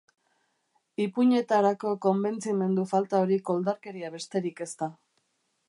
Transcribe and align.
Ipuinetarako 1.03 1.91
konbentzimendu 2.05 2.87
falta 2.95 3.21
hori 3.27 3.39
koldarkeria 3.51 4.13
besterik 4.17 4.65
ez 4.67 4.71
da. 4.83 4.89